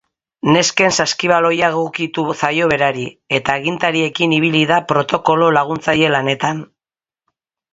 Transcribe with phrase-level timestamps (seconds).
[0.53, 3.05] Nesken saskibaloia egokitu zaio berari,
[3.41, 6.65] eta agintariekin ibili da protokolo laguntzaile lanetan.